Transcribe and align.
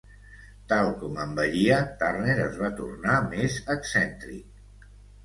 Tal 0.71 0.87
com 1.01 1.19
envellia, 1.25 1.77
Turner 1.99 2.37
es 2.47 2.57
va 2.63 2.71
tornar 2.79 3.19
més 3.35 3.59
excèntric. 3.75 4.89